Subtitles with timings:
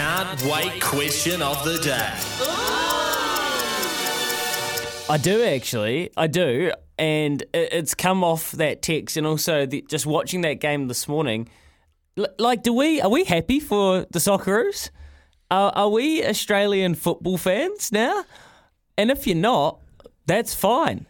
[0.00, 2.10] Can't wait question of the day.
[5.10, 6.08] I do actually.
[6.16, 6.72] I do.
[6.98, 11.50] And it's come off that text and also the, just watching that game this morning.
[12.38, 14.88] Like, do we, are we happy for the Socceroos?
[15.50, 18.24] Are, are we Australian football fans now?
[18.96, 19.80] And if you're not,
[20.24, 21.04] that's fine.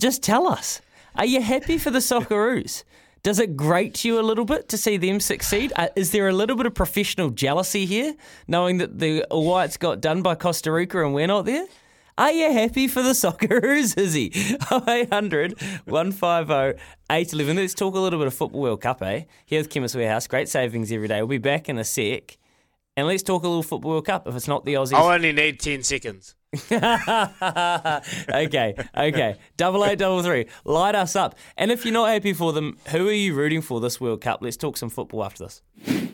[0.00, 0.80] Just tell us.
[1.16, 2.84] Are you happy for the Socceroos?
[3.22, 5.72] Does it grate you a little bit to see them succeed?
[5.76, 8.14] Uh, is there a little bit of professional jealousy here,
[8.48, 11.66] knowing that the Whites got done by Costa Rica and we're not there?
[12.16, 14.32] Are you happy for the Socceroos, is he?
[14.72, 17.56] 0800 150 811.
[17.56, 19.24] Let's talk a little bit of Football World Cup, eh?
[19.44, 20.26] Here's Chemist Warehouse.
[20.26, 21.18] Great savings every day.
[21.18, 22.38] We'll be back in a sec.
[22.96, 24.94] And let's talk a little Football World Cup if it's not the Aussies.
[24.94, 26.34] I only need 10 seconds.
[26.72, 29.36] okay, okay.
[29.56, 30.46] Double eight, double three.
[30.64, 31.36] Light us up.
[31.56, 34.40] And if you're not happy for them, who are you rooting for this World Cup?
[34.42, 35.62] Let's talk some football after this.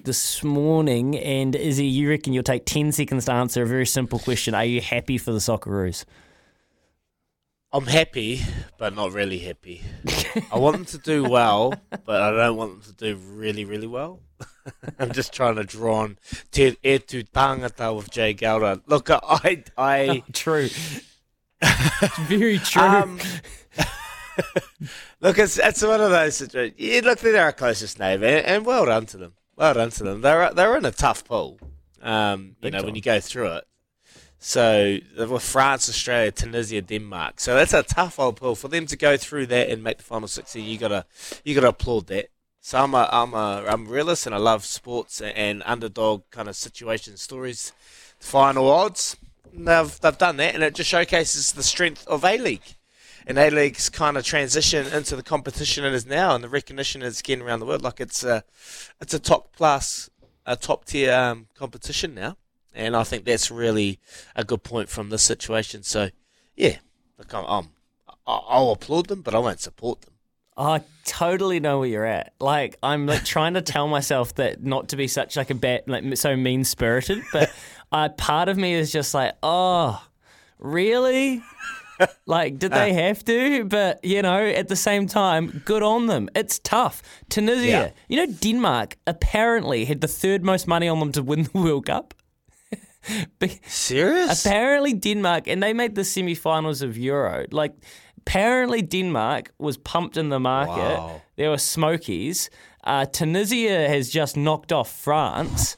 [0.05, 4.19] This morning, and Izzy, you reckon you'll take 10 seconds to answer a very simple
[4.19, 4.55] question.
[4.55, 6.05] Are you happy for the Socceroos?
[7.73, 8.43] I'm happy,
[8.77, 9.83] but not really happy.
[10.53, 11.73] I want them to do well,
[12.05, 14.21] but I don't want them to do really, really well.
[14.99, 16.19] I'm just trying to draw on
[16.51, 18.83] Te e tu tangata with Jay Gowda.
[18.87, 20.69] Look, I, I, True.
[22.27, 22.83] very true.
[22.83, 23.19] um,
[25.21, 26.79] look, it's it's one of those situations.
[26.79, 29.35] Yeah, look, they're our closest neighbour, and, and well done to them.
[29.57, 30.21] Well done to them.
[30.21, 31.59] They're they're in a tough pool.
[32.03, 32.87] Um, you know, time.
[32.87, 33.65] when you go through it.
[34.39, 37.41] So with France, Australia, Tunisia, Denmark.
[37.41, 40.05] So that's a tough old pool for them to go through that and make the
[40.05, 40.67] final sixteen.
[40.67, 41.07] You gotta
[41.45, 42.29] you gotta applaud that.
[42.67, 46.49] So I'm a I'm a I'm a realist and I love sports and underdog kind
[46.49, 47.73] of situation stories,
[48.19, 49.17] final odds.
[49.53, 52.75] And They've they've done that and it just showcases the strength of A League.
[53.25, 57.03] And A League's kind of transition into the competition it is now, and the recognition
[57.03, 57.83] it's getting around the world.
[57.83, 58.43] Like it's a,
[59.01, 60.11] it's a top class,
[60.45, 62.37] a top tier um, competition now,
[62.75, 64.01] and I think that's really
[64.35, 65.85] a good point from this situation.
[65.85, 66.11] So,
[66.57, 66.79] yeah,
[67.17, 67.69] look, I'm, I'm
[68.27, 70.15] I'll applaud them, but I won't support them.
[70.57, 72.33] I totally know where you're at.
[72.41, 75.83] Like I'm like trying to tell myself that not to be such like a bad,
[75.87, 77.51] like so mean spirited, but
[77.93, 80.03] uh, part of me is just like, oh,
[80.59, 81.43] really?
[82.27, 83.65] Like, did they have to?
[83.65, 86.29] But you know, at the same time, good on them.
[86.35, 87.03] It's tough.
[87.31, 87.91] Tunisia, Yeah.
[88.09, 91.87] you know, Denmark apparently had the third most money on them to win the World
[91.87, 92.13] Cup.
[93.39, 94.45] Be- Serious?
[94.45, 97.47] Apparently, Denmark, and they made the semi-finals of Euro.
[97.51, 97.73] Like,
[98.27, 100.99] apparently, Denmark was pumped in the market.
[100.99, 101.23] Wow.
[101.37, 102.51] There were smokies.
[102.83, 105.77] Uh, Tunisia has just knocked off France,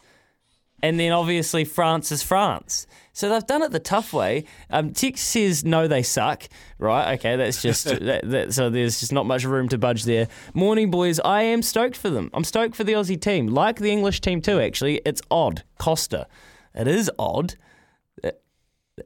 [0.82, 2.86] and then obviously France is France.
[3.12, 4.44] So they've done it the tough way.
[4.70, 6.48] Um, Tix says no, they suck.
[6.78, 7.14] Right?
[7.14, 8.70] Okay, that's just that, that, so.
[8.70, 10.28] There's just not much room to budge there.
[10.54, 11.18] Morning, boys.
[11.20, 12.30] I am stoked for them.
[12.32, 14.60] I'm stoked for the Aussie team, like the English team too.
[14.60, 15.64] Actually, it's odd.
[15.78, 16.26] Costa.
[16.74, 17.56] It is odd.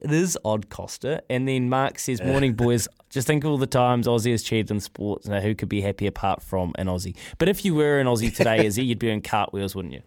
[0.00, 1.22] It is odd, Costa.
[1.28, 2.88] And then Mark says, Morning, boys.
[3.10, 5.26] Just think of all the times Aussie has cheated in sports.
[5.26, 7.14] Now, who could be happy apart from an Aussie?
[7.38, 10.02] But if you were an Aussie today, Izzy, you'd be doing cartwheels, wouldn't you?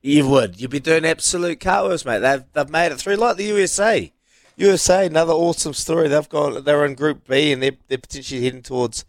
[0.00, 0.60] You would.
[0.60, 2.20] You'd be doing absolute cartwheels, mate.
[2.20, 4.12] They've they've made it through like the USA.
[4.56, 6.08] USA, another awesome story.
[6.08, 9.04] They've got they're in Group B and they're they're potentially heading towards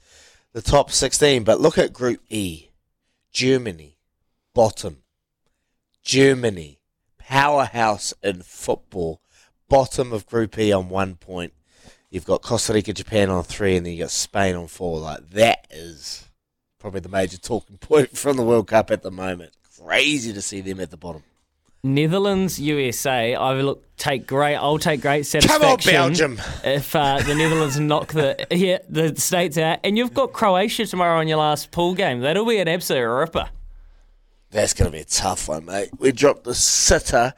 [0.54, 1.44] the top sixteen.
[1.44, 2.70] But look at Group E.
[3.32, 3.98] Germany,
[4.56, 5.04] bottom.
[6.04, 6.80] Germany,
[7.20, 9.22] powerhouse in football,
[9.70, 11.54] bottom of Group E on one point.
[12.10, 15.00] You've got Costa Rica, Japan on three, and then you got Spain on four.
[15.00, 16.28] Like that is
[16.80, 19.54] probably the major talking point from the World Cup at the moment.
[19.82, 21.24] Crazy to see them at the bottom.
[21.82, 23.36] Netherlands, USA.
[23.36, 24.56] I look take great.
[24.56, 25.62] I'll take great satisfaction.
[25.62, 26.42] Come on, Belgium.
[26.64, 31.20] If uh, the Netherlands knock the yeah the states out, and you've got Croatia tomorrow
[31.20, 33.50] on your last pool game, that'll be an absolute ripper.
[34.52, 35.90] That's going to be a tough one, mate.
[36.00, 37.34] We dropped the sitter.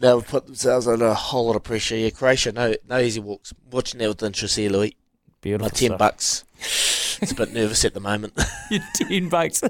[0.00, 1.96] Now we've put themselves under a whole lot of pressure.
[1.96, 3.52] Yeah, Croatia, no, no easy walks.
[3.70, 4.96] Watching that with interest here, Louis.
[5.40, 5.66] Beautiful.
[5.66, 5.98] My ten stuff.
[5.98, 6.44] bucks.
[7.22, 8.32] It's a bit nervous at the moment.
[8.70, 9.62] Your ten bucks.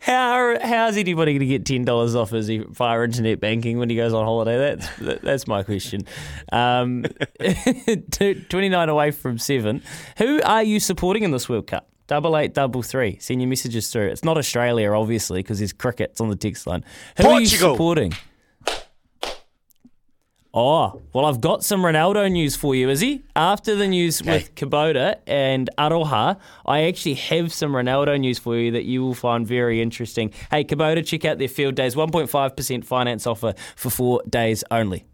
[0.00, 3.96] How how's anybody going to get ten dollars off Izzy via internet banking when he
[3.96, 4.56] goes on holiday?
[4.56, 6.06] That's that, that's my question.
[6.50, 7.04] Um,
[8.10, 9.82] twenty nine away from seven.
[10.16, 11.90] Who are you supporting in this World Cup?
[12.08, 13.18] Double eight double three.
[13.20, 14.08] Send your messages through.
[14.08, 16.84] It's not Australia, obviously, because there's crickets on the text line.
[17.18, 18.14] Who are you supporting?
[20.54, 23.22] Oh, well, I've got some Ronaldo news for you, Izzy.
[23.36, 28.70] After the news with Kubota and Aroha, I actually have some Ronaldo news for you
[28.72, 30.32] that you will find very interesting.
[30.50, 35.04] Hey, Kubota, check out their field days 1.5% finance offer for four days only.